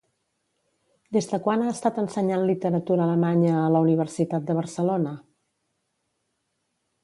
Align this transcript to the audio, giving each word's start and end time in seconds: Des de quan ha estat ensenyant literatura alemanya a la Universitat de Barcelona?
Des 1.17 1.27
de 1.33 1.39
quan 1.47 1.65
ha 1.65 1.73
estat 1.73 1.99
ensenyant 2.05 2.47
literatura 2.51 3.05
alemanya 3.09 3.53
a 3.61 3.69
la 3.77 3.85
Universitat 3.87 4.51
de 4.51 4.59
Barcelona? 4.61 5.15